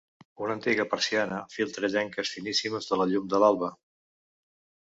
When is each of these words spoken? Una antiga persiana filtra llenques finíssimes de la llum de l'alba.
Una 0.43 0.53
antiga 0.57 0.85
persiana 0.93 1.41
filtra 1.57 1.91
llenques 1.97 2.31
finíssimes 2.39 2.91
de 2.93 2.99
la 3.03 3.07
llum 3.13 3.29
de 3.35 3.43
l'alba. 3.45 3.71